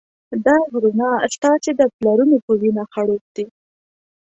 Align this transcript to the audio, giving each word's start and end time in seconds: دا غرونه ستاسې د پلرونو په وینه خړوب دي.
دا 0.45 0.57
غرونه 0.71 1.07
ستاسې 1.35 1.71
د 1.79 1.81
پلرونو 1.95 2.37
په 2.45 2.51
وینه 2.59 2.83
خړوب 2.91 3.23
دي. 3.35 3.45